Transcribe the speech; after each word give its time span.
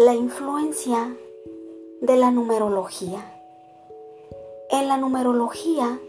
la 0.00 0.14
influencia 0.14 1.14
de 2.00 2.16
la 2.16 2.30
numerología. 2.30 3.20
En 4.70 4.88
la 4.88 4.96
numerología, 4.96 6.00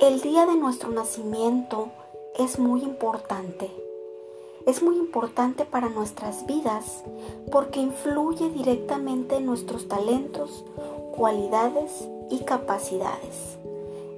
el 0.00 0.20
día 0.20 0.46
de 0.46 0.56
nuestro 0.56 0.90
nacimiento 0.90 1.90
es 2.36 2.58
muy 2.58 2.82
importante. 2.82 3.70
Es 4.66 4.82
muy 4.82 4.96
importante 4.96 5.64
para 5.64 5.90
nuestras 5.90 6.44
vidas 6.44 7.04
porque 7.52 7.78
influye 7.78 8.50
directamente 8.50 9.36
en 9.36 9.46
nuestros 9.46 9.86
talentos, 9.86 10.64
cualidades 11.16 12.08
y 12.30 12.40
capacidades. 12.40 13.58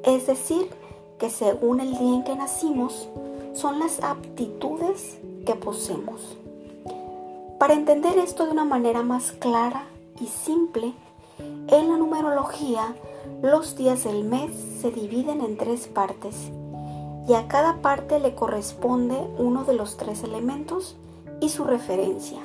Es 0.05 0.27
decir, 0.27 0.71
que 1.19 1.29
según 1.29 1.81
el 1.81 1.99
día 1.99 2.15
en 2.15 2.25
que 2.25 2.35
nacimos, 2.35 3.11
son 3.53 3.79
las 3.79 4.03
aptitudes 4.03 5.18
que 5.44 5.54
poseemos. 5.54 6.39
Para 7.62 7.75
entender 7.75 8.18
esto 8.18 8.44
de 8.44 8.50
una 8.50 8.64
manera 8.64 9.04
más 9.04 9.30
clara 9.30 9.84
y 10.21 10.26
simple, 10.26 10.94
en 11.39 11.90
la 11.90 11.96
numerología 11.96 12.96
los 13.40 13.76
días 13.76 14.02
del 14.02 14.25
mes 14.25 14.50
se 14.80 14.90
dividen 14.90 15.40
en 15.40 15.57
tres 15.57 15.86
partes 15.86 16.50
y 17.29 17.35
a 17.35 17.46
cada 17.46 17.80
parte 17.80 18.18
le 18.18 18.35
corresponde 18.35 19.14
uno 19.38 19.62
de 19.62 19.75
los 19.75 19.96
tres 19.96 20.25
elementos 20.25 20.96
y 21.40 21.50
su 21.50 21.62
referencia. 21.62 22.40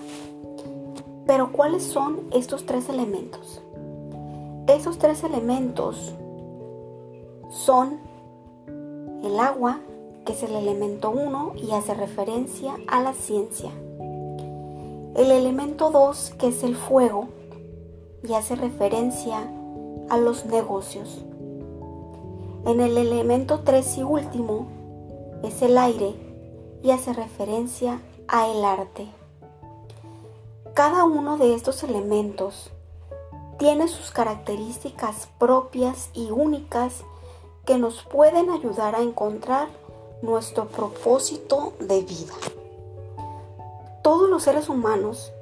Pero 1.26 1.52
¿cuáles 1.52 1.81
son 1.81 2.27
estos 2.31 2.68
tres 2.68 2.88
elementos? 2.88 3.63
Esos 4.68 4.99
tres 4.99 5.23
elementos 5.23 6.13
son 7.49 7.98
el 9.23 9.40
agua, 9.40 9.79
que 10.27 10.34
es 10.34 10.43
el 10.43 10.55
elemento 10.55 11.09
1 11.09 11.54
y 11.55 11.71
hace 11.71 11.95
referencia 11.95 12.76
a 12.85 13.02
la 13.02 13.13
ciencia. 13.13 13.71
El 15.18 15.32
elemento 15.32 15.90
2, 15.90 16.35
que 16.37 16.49
es 16.49 16.62
el 16.62 16.76
fuego, 16.76 17.29
y 18.21 18.35
hace 18.35 18.55
referencia 18.55 19.51
a 20.09 20.18
los 20.18 20.46
negocios. 20.46 21.26
En 22.68 22.79
el 22.82 22.96
elemento 22.99 23.62
3 23.62 23.98
y 23.98 24.04
último 24.04 24.68
es 25.43 25.63
el 25.63 25.76
aire 25.79 26.13
y 26.84 26.91
hace 26.91 27.13
referencia 27.13 27.99
a 28.27 28.48
el 28.48 28.63
arte. 28.63 29.07
Cada 30.76 31.04
uno 31.05 31.40
de 31.40 31.55
estos 31.55 31.81
elementos 31.81 32.70
tiene 33.57 33.87
sus 33.87 34.12
características 34.12 35.29
propias 35.40 36.12
y 36.13 36.29
únicas 36.29 37.02
que 37.65 37.79
nos 37.79 38.04
pueden 38.04 38.52
ayudar 38.52 38.96
a 38.96 39.02
encontrar 39.02 39.68
nuestro 40.21 40.68
propósito 40.68 41.74
de 41.79 42.02
vida. 42.02 42.35
Todos 44.08 44.30
los 44.30 44.44
seres 44.44 44.70
humanos, 44.70 45.34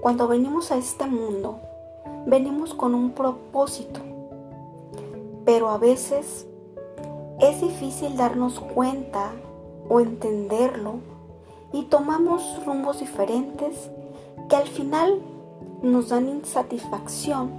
cuando 0.00 0.26
venimos 0.26 0.72
a 0.72 0.78
este 0.78 1.04
mundo, 1.04 1.60
venimos 2.24 2.72
con 2.72 2.94
un 2.94 3.10
propósito, 3.10 4.00
pero 5.44 5.68
a 5.68 5.76
veces 5.76 6.46
es 7.40 7.60
difícil 7.60 8.16
darnos 8.16 8.58
cuenta 8.58 9.32
o 9.86 10.00
entenderlo 10.00 11.00
y 11.74 11.82
tomamos 11.82 12.64
rumbos 12.64 13.00
diferentes 13.00 13.90
que 14.48 14.56
al 14.56 14.68
final 14.68 15.20
nos 15.82 16.08
dan 16.08 16.26
insatisfacción 16.26 17.50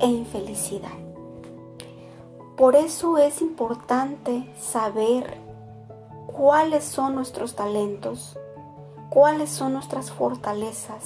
e 0.00 0.08
infelicidad. 0.08 0.98
Por 2.56 2.74
eso 2.74 3.18
es 3.18 3.40
importante 3.40 4.52
saber 4.58 5.38
cuáles 6.26 6.82
son 6.82 7.14
nuestros 7.14 7.54
talentos, 7.54 8.36
cuáles 9.16 9.48
son 9.48 9.72
nuestras 9.72 10.10
fortalezas, 10.10 11.02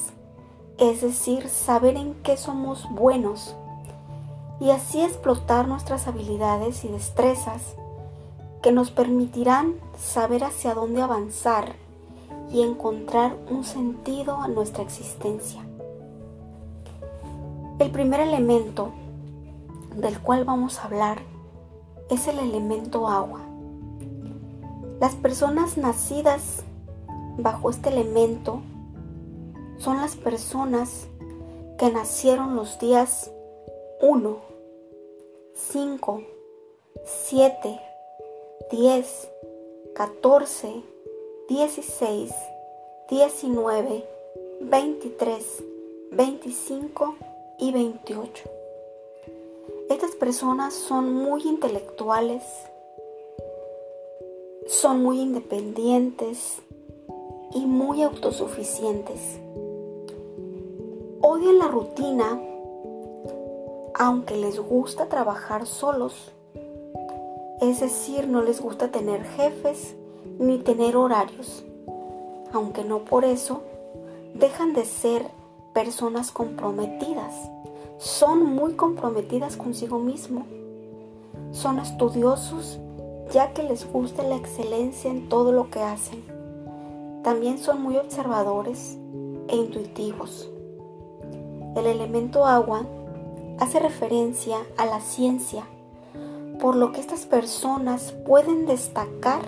es 0.78 1.00
decir, 1.00 1.48
saber 1.48 1.97
en 1.97 2.15
qué 2.25 2.37
somos 2.37 2.91
buenos 2.91 3.54
y 4.59 4.71
así 4.71 5.00
explotar 5.00 5.69
nuestras 5.69 6.09
habilidades 6.09 6.84
y 6.84 6.88
destrezas 6.88 7.76
que 8.62 8.72
nos 8.72 8.91
permitirán 8.91 9.76
saber 9.97 10.43
hacia 10.43 10.75
dónde 10.75 11.03
avanzar 11.03 11.76
y 12.50 12.62
encontrar 12.62 13.37
un 13.48 13.62
sentido 13.62 14.38
a 14.38 14.48
nuestra 14.48 14.82
existencia. 14.82 15.65
El 17.78 17.92
primer 17.92 18.19
elemento 18.19 18.91
del 19.94 20.19
cual 20.19 20.44
vamos 20.44 20.81
a 20.81 20.87
hablar 20.87 21.22
es 22.10 22.27
el 22.27 22.41
elemento 22.41 23.06
agua. 23.06 23.42
Las 24.98 25.15
personas 25.15 25.77
nacidas 25.77 26.65
bajo 27.38 27.70
este 27.70 27.91
elemento 27.91 28.62
son 29.78 29.96
las 29.96 30.16
personas 30.16 31.06
que 31.78 31.91
nacieron 31.91 32.56
los 32.56 32.78
días 32.78 33.30
1, 34.02 34.36
5, 35.54 36.22
7, 37.04 37.80
10, 38.70 39.28
14, 39.94 40.82
16, 41.48 42.32
19, 43.08 44.04
23, 44.60 45.64
25 46.12 47.16
y 47.58 47.72
28. 47.72 48.44
Estas 49.88 50.12
personas 50.12 50.74
son 50.74 51.12
muy 51.12 51.42
intelectuales, 51.42 52.42
son 54.66 55.02
muy 55.02 55.20
independientes 55.20 56.58
y 57.55 57.66
muy 57.66 58.03
autosuficientes. 58.03 59.41
Odian 61.22 61.59
la 61.59 61.69
rutina, 61.69 62.41
aunque 63.94 64.37
les 64.37 64.59
gusta 64.59 65.06
trabajar 65.06 65.66
solos. 65.66 66.33
Es 67.60 67.81
decir, 67.81 68.28
no 68.28 68.43
les 68.43 68.60
gusta 68.60 68.91
tener 68.91 69.25
jefes 69.25 69.94
ni 70.39 70.59
tener 70.59 70.97
horarios, 70.97 71.65
aunque 72.53 72.84
no 72.84 73.00
por 73.00 73.25
eso 73.25 73.62
dejan 74.34 74.72
de 74.72 74.84
ser 74.84 75.27
personas 75.75 76.31
comprometidas 76.33 77.34
son 78.00 78.43
muy 78.55 78.72
comprometidas 78.72 79.59
consigo 79.59 79.99
mismo. 79.99 80.47
Son 81.53 81.78
estudiosos 81.78 82.78
ya 83.31 83.53
que 83.53 83.62
les 83.62 83.91
gusta 83.93 84.22
la 84.22 84.37
excelencia 84.37 85.10
en 85.10 85.28
todo 85.28 85.53
lo 85.53 85.69
que 85.69 85.81
hacen. 85.81 86.25
También 87.22 87.58
son 87.58 87.82
muy 87.82 87.97
observadores 87.97 88.98
e 89.48 89.56
intuitivos. 89.56 90.50
El 91.76 91.86
elemento 91.86 92.47
agua 92.47 92.86
hace 93.58 93.78
referencia 93.78 94.58
a 94.76 94.86
la 94.86 95.00
ciencia, 95.00 95.64
por 96.60 96.76
lo 96.76 96.92
que 96.92 97.00
estas 97.00 97.26
personas 97.26 98.12
pueden 98.26 98.66
destacar 98.66 99.42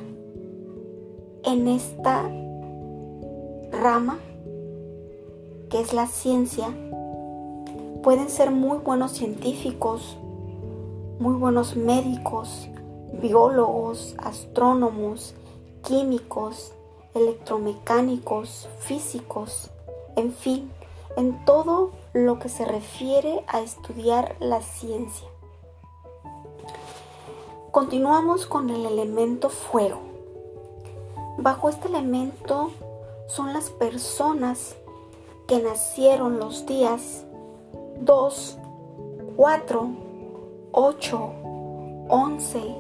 en 1.45 1.69
esta 1.69 2.31
rama 3.73 4.19
que 5.73 5.81
es 5.81 5.95
la 5.95 6.07
ciencia 6.07 6.69
pueden 8.03 8.29
ser 8.29 8.51
muy 8.51 8.79
buenos 8.79 9.13
científicos, 9.13 10.19
muy 11.19 11.35
buenos 11.35 11.77
médicos, 11.77 12.69
biólogos, 13.23 14.15
astrónomos, 14.19 15.35
químicos, 15.83 16.75
electromecánicos, 17.15 18.69
físicos, 18.81 19.71
en 20.17 20.33
fin, 20.33 20.71
en 21.17 21.45
todo 21.45 21.93
lo 22.13 22.39
que 22.39 22.49
se 22.49 22.65
refiere 22.65 23.45
a 23.47 23.61
estudiar 23.61 24.37
la 24.41 24.63
ciencia. 24.63 25.29
Continuamos 27.71 28.47
con 28.47 28.71
el 28.71 28.85
elemento 28.85 29.49
fuego. 29.49 30.01
Bajo 31.39 31.71
este 31.71 31.89
elemento 31.89 32.71
son 33.29 33.55
las 33.55 33.71
personas 33.71 34.77
que 35.47 35.59
nacieron 35.59 36.39
los 36.39 36.67
días 36.67 37.25
2, 38.01 38.59
4, 39.37 39.91
8, 40.73 41.33
11, 42.09 42.77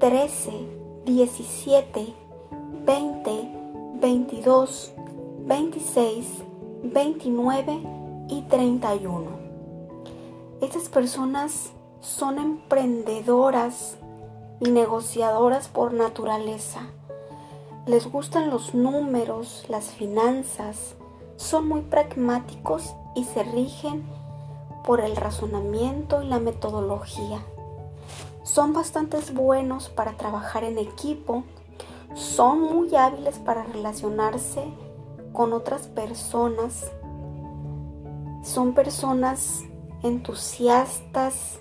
13, 0.00 0.52
17, 1.04 2.14
20, 2.84 3.55
22, 4.00 4.92
26, 5.46 6.26
29 6.82 7.80
y 8.28 8.42
31. 8.42 9.24
Estas 10.60 10.90
personas 10.90 11.70
son 12.00 12.38
emprendedoras 12.38 13.96
y 14.60 14.70
negociadoras 14.70 15.68
por 15.68 15.94
naturaleza. 15.94 16.82
Les 17.86 18.10
gustan 18.10 18.50
los 18.50 18.74
números, 18.74 19.64
las 19.68 19.86
finanzas, 19.86 20.94
son 21.36 21.66
muy 21.66 21.80
pragmáticos 21.80 22.94
y 23.14 23.24
se 23.24 23.44
rigen 23.44 24.04
por 24.84 25.00
el 25.00 25.16
razonamiento 25.16 26.22
y 26.22 26.26
la 26.26 26.38
metodología. 26.38 27.40
Son 28.42 28.74
bastante 28.74 29.18
buenos 29.32 29.88
para 29.88 30.18
trabajar 30.18 30.64
en 30.64 30.78
equipo, 30.78 31.44
son 32.16 32.62
muy 32.62 32.96
hábiles 32.96 33.38
para 33.38 33.62
relacionarse 33.64 34.64
con 35.32 35.52
otras 35.52 35.86
personas, 35.88 36.90
Son 38.42 38.74
personas 38.74 39.64
entusiastas 40.04 41.58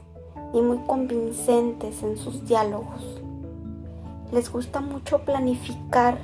y 0.54 0.62
muy 0.62 0.78
convincentes 0.86 2.04
en 2.04 2.16
sus 2.16 2.46
diálogos. 2.46 3.22
Les 4.32 4.52
gusta 4.52 4.82
mucho 4.82 5.26
planificar, 5.26 6.20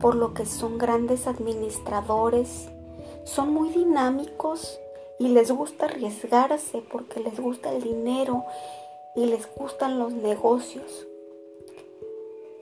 por 0.00 0.16
lo 0.16 0.34
que 0.34 0.46
son 0.46 0.78
grandes 0.78 1.28
administradores, 1.28 2.68
son 3.24 3.54
muy 3.54 3.70
dinámicos 3.70 4.80
y 5.20 5.28
les 5.28 5.52
gusta 5.52 5.84
arriesgarse 5.86 6.82
porque 6.90 7.20
les 7.20 7.38
gusta 7.38 7.72
el 7.72 7.82
dinero 7.82 8.44
y 9.14 9.26
les 9.26 9.48
gustan 9.54 10.00
los 10.00 10.12
negocios. 10.12 11.06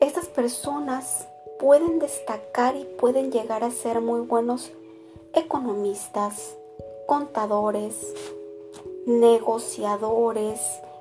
Estas 0.01 0.29
personas 0.29 1.29
pueden 1.59 1.99
destacar 1.99 2.75
y 2.75 2.85
pueden 2.85 3.31
llegar 3.31 3.65
a 3.65 3.71
ser 3.71 4.01
muy 4.01 4.21
buenos 4.21 4.73
economistas, 5.35 6.57
contadores, 7.07 7.95
negociadores, 9.05 10.59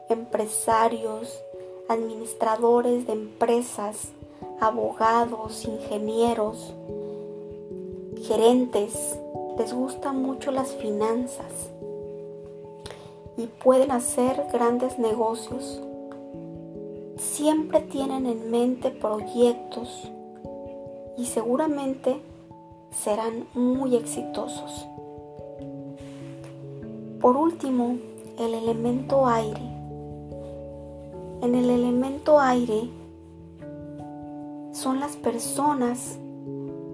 empresarios, 0.10 1.42
administradores 1.88 3.08
de 3.08 3.14
empresas, 3.14 4.10
abogados, 4.60 5.64
ingenieros, 5.64 6.74
gerentes. 8.24 9.18
Les 9.58 9.74
gustan 9.74 10.22
mucho 10.22 10.52
las 10.52 10.76
finanzas 10.76 11.72
y 13.38 13.48
pueden 13.48 13.92
hacer 13.92 14.46
grandes 14.52 15.00
negocios. 15.00 15.82
Siempre 17.20 17.82
tienen 17.82 18.26
en 18.26 18.50
mente 18.50 18.92
proyectos 18.92 20.10
y 21.18 21.26
seguramente 21.26 22.22
serán 22.92 23.46
muy 23.54 23.98
exitosos. 23.98 24.88
Por 27.20 27.36
último, 27.36 27.98
el 28.38 28.54
elemento 28.54 29.28
aire. 29.28 29.62
En 31.42 31.56
el 31.56 31.70
elemento 31.70 32.40
aire 32.40 32.90
son 34.72 35.02
las 35.02 35.18
personas 35.18 36.18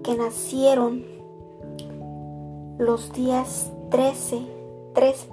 que 0.02 0.16
nacieron 0.16 1.04
los 2.78 3.12
días 3.12 3.70
13, 3.90 4.40
3, 4.92 5.28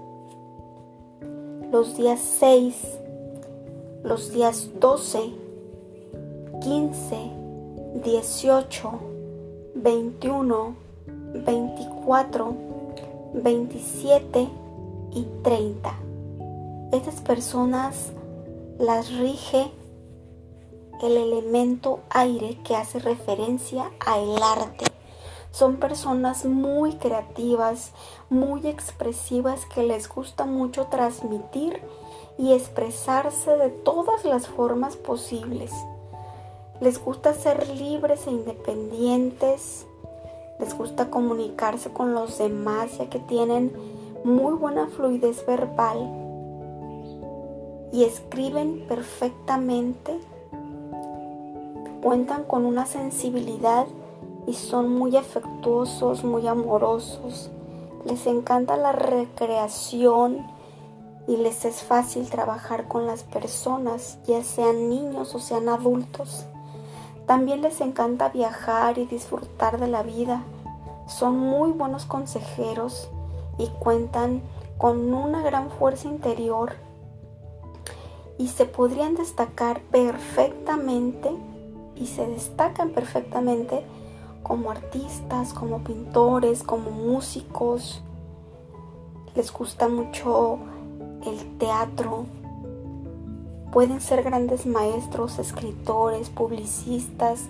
los 1.72 1.98
días 1.98 2.20
6, 2.20 3.00
los 4.04 4.34
días 4.34 4.70
12, 4.80 5.34
15, 6.62 7.32
18, 8.04 8.92
21, 9.76 10.76
24, 11.46 12.56
27 13.34 14.50
y 15.14 15.28
30. 15.42 15.94
Estas 16.92 17.22
personas 17.22 18.12
las 18.78 19.12
rige 19.18 19.72
el 21.02 21.18
elemento 21.18 22.02
aire 22.10 22.60
que 22.64 22.76
hace 22.76 23.00
referencia 23.00 23.92
al 24.06 24.42
arte. 24.42 24.86
Son 25.52 25.78
personas 25.78 26.46
muy 26.46 26.96
creativas, 26.96 27.92
muy 28.30 28.68
expresivas 28.68 29.66
que 29.66 29.84
les 29.84 30.10
gusta 30.10 30.46
mucho 30.46 30.88
transmitir 30.88 31.80
y 32.38 32.54
expresarse 32.54 33.58
de 33.58 33.70
todas 33.70 34.26
las 34.26 34.48
formas 34.48 34.96
posibles. 34.96 35.72
Les 36.82 37.04
gusta 37.04 37.34
ser 37.34 37.68
libres 37.70 38.28
e 38.28 38.32
independientes. 38.32 39.86
Les 40.60 40.78
gusta 40.78 41.10
comunicarse 41.10 41.92
con 41.92 42.14
los 42.14 42.38
demás 42.38 42.98
ya 42.98 43.10
que 43.10 43.20
tienen 43.20 43.72
muy 44.24 44.54
buena 44.54 44.88
fluidez 44.88 45.46
verbal 45.46 46.24
y 47.92 48.04
escriben 48.04 48.86
perfectamente. 48.88 50.20
Cuentan 52.02 52.44
con 52.44 52.66
una 52.66 52.86
sensibilidad 52.86 53.86
y 54.48 54.54
son 54.54 54.94
muy 54.94 55.16
afectuosos, 55.16 56.24
muy 56.24 56.48
amorosos. 56.48 57.50
Les 58.06 58.26
encanta 58.28 58.76
la 58.76 58.92
recreación 58.92 60.46
y 61.28 61.38
les 61.38 61.66
es 61.66 61.84
fácil 61.84 62.30
trabajar 62.30 62.88
con 62.88 63.06
las 63.06 63.24
personas, 63.24 64.18
ya 64.26 64.44
sean 64.44 64.90
niños 64.90 65.34
o 65.36 65.40
sean 65.40 65.70
adultos. 65.70 66.46
También 67.26 67.62
les 67.62 67.80
encanta 67.80 68.30
viajar 68.30 68.98
y 68.98 69.06
disfrutar 69.06 69.80
de 69.80 69.88
la 69.88 70.04
vida. 70.04 70.44
Son 71.08 71.38
muy 71.38 71.72
buenos 71.72 72.06
consejeros 72.06 73.10
y 73.58 73.68
cuentan 73.68 74.42
con 74.78 75.14
una 75.14 75.42
gran 75.42 75.70
fuerza 75.70 76.08
interior 76.08 76.74
y 78.38 78.48
se 78.50 78.66
podrían 78.66 79.16
destacar 79.16 79.82
perfectamente 79.84 81.32
y 81.96 82.08
se 82.08 82.28
destacan 82.28 82.90
perfectamente 82.90 83.86
como 84.42 84.72
artistas, 84.72 85.54
como 85.54 85.84
pintores, 85.84 86.64
como 86.64 86.92
músicos. 86.92 88.02
Les 89.36 89.52
gusta 89.54 89.88
mucho 89.88 90.60
el 91.26 91.58
teatro. 91.58 92.26
Pueden 93.72 94.02
ser 94.02 94.24
grandes 94.24 94.66
maestros, 94.66 95.40
escritores, 95.40 96.30
publicistas, 96.30 97.46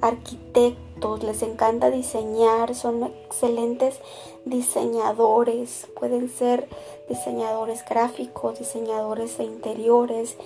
arquitectos, 0.00 1.22
les 1.22 1.42
encanta 1.42 1.90
diseñar, 1.90 2.74
son 2.74 3.04
excelentes 3.04 4.00
diseñadores, 4.44 5.86
pueden 5.98 6.28
ser 6.28 6.68
diseñadores 7.08 7.84
gráficos, 7.88 8.58
diseñadores 8.58 9.38
de 9.38 9.44
interiores, 9.44 10.36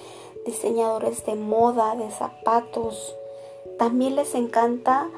diseñadores 0.44 1.24
de 1.24 1.36
moda, 1.36 1.94
de 1.94 2.10
zapatos. 2.10 3.14
También 3.78 4.16
les 4.16 4.34
encanta 4.34 5.08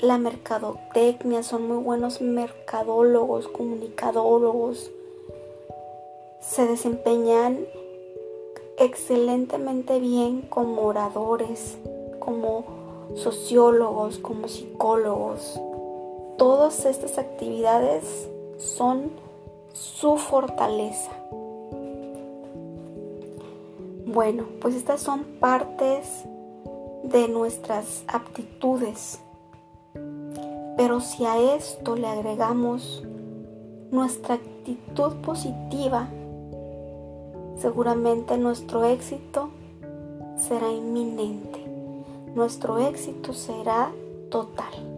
la 0.00 0.18
mercadotecnia, 0.18 1.42
son 1.42 1.68
muy 1.68 1.82
buenos 1.82 2.20
mercadólogos, 2.20 3.48
comunicadólogos. 3.48 4.90
Se 6.48 6.66
desempeñan 6.66 7.66
excelentemente 8.78 10.00
bien 10.00 10.42
como 10.42 10.82
oradores, 10.82 11.76
como 12.18 12.64
sociólogos, 13.14 14.18
como 14.18 14.48
psicólogos. 14.48 15.60
Todas 16.38 16.84
estas 16.86 17.18
actividades 17.18 18.28
son 18.58 19.10
su 19.72 20.16
fortaleza. 20.16 21.10
Bueno, 24.06 24.44
pues 24.60 24.74
estas 24.74 25.00
son 25.00 25.24
partes 25.40 26.24
de 27.02 27.28
nuestras 27.28 28.04
aptitudes 28.08 29.20
pero 30.76 31.00
si 31.00 31.24
a 31.24 31.56
esto 31.56 31.96
le 31.96 32.06
agregamos 32.06 33.02
nuestra 33.90 34.34
actitud 34.34 35.14
positiva, 35.22 36.06
seguramente 37.58 38.36
nuestro 38.36 38.84
éxito 38.84 39.50
será 40.36 40.70
inminente. 40.70 41.64
Nuestro 42.34 42.78
éxito 42.78 43.32
será 43.32 43.90
total. 44.30 44.95